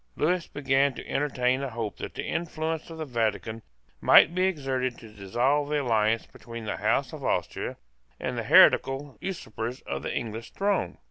Lewis 0.15 0.47
began 0.47 0.95
to 0.95 1.07
entertain 1.07 1.61
a 1.61 1.69
hope 1.69 1.97
that 1.97 2.15
the 2.15 2.25
influence 2.25 2.89
of 2.89 2.97
the 2.97 3.05
Vatican 3.05 3.61
might 4.01 4.33
be 4.33 4.45
exerted 4.45 4.97
to 4.97 5.13
dissolve 5.13 5.69
the 5.69 5.79
alliance 5.83 6.25
between 6.25 6.65
the 6.65 6.77
House 6.77 7.13
of 7.13 7.23
Austria 7.23 7.77
and 8.19 8.35
the 8.35 8.45
heretical 8.45 9.15
usurper 9.21 9.71
of 9.85 10.01
the 10.01 10.11
English 10.11 10.53
throne. 10.53 10.97